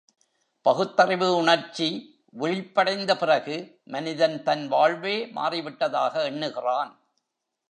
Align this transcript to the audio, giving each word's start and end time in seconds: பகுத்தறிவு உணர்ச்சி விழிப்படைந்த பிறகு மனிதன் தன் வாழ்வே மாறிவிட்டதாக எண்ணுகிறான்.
பகுத்தறிவு 0.65 1.35
உணர்ச்சி 1.35 1.87
விழிப்படைந்த 2.33 3.17
பிறகு 3.17 3.81
மனிதன் 3.85 4.43
தன் 4.43 4.67
வாழ்வே 4.67 5.25
மாறிவிட்டதாக 5.35 6.23
எண்ணுகிறான். 6.31 6.91